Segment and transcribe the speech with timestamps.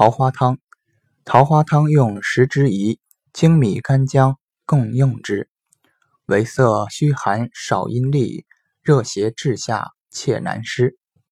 [0.00, 0.58] 桃花汤，
[1.24, 3.00] 桃花汤用十之宜，
[3.32, 5.50] 精米干姜共用之。
[6.26, 8.46] 为色虚寒少阴利，
[8.80, 10.96] 热邪滞下，切难施。